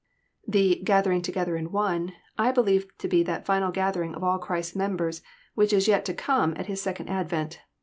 The 0.47 0.81
gathering 0.83 1.21
together 1.21 1.55
in 1.55 1.71
one," 1.71 2.13
I 2.35 2.51
believe 2.51 2.87
to 2.97 3.07
be 3.07 3.21
that 3.21 3.45
final 3.45 3.71
gathering 3.71 4.15
of 4.15 4.23
all 4.23 4.39
Christ's 4.39 4.75
members 4.75 5.21
which 5.53 5.71
is 5.71 5.87
yet 5.87 6.05
to 6.05 6.13
come 6.15 6.55
at 6.57 6.65
His 6.65 6.81
second 6.81 7.07
advent. 7.07 7.59